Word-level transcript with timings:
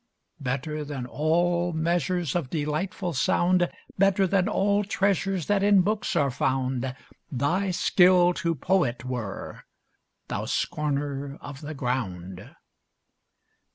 Better 0.39 0.83
than 0.83 1.05
all 1.05 1.73
measures 1.73 2.35
Of 2.35 2.49
delightful 2.49 3.13
sound, 3.13 3.69
Better 3.99 4.25
than 4.25 4.49
all 4.49 4.83
treasures 4.83 5.45
That 5.45 5.61
in 5.61 5.81
books 5.81 6.15
are 6.15 6.31
found, 6.31 6.95
Thy 7.31 7.69
skill 7.69 8.33
to 8.33 8.55
poet 8.55 9.05
were, 9.05 9.63
thou 10.27 10.45
scorner 10.45 11.37
of 11.39 11.61
the 11.61 11.75
ground! 11.75 12.49